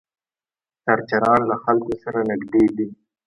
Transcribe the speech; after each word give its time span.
سرچران 0.83 1.39
له 1.49 1.55
خلکو 1.63 1.93
سره 2.03 2.19
نږدې 2.29 2.65
دي. 2.75 2.87